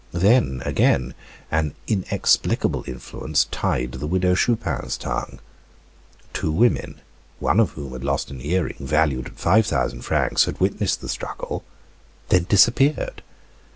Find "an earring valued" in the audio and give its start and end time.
8.31-9.27